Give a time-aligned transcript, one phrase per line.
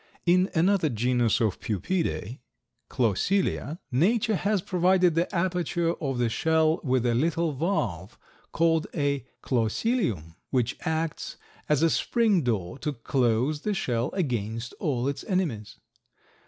[0.25, 2.39] In another genus of Pupidae,
[2.89, 8.17] Clausilia, nature has provided the aperture of the shell with a little valve
[8.51, 11.37] called a "clausilium," which acts
[11.69, 15.77] as a spring door to close the shell against all its enemies.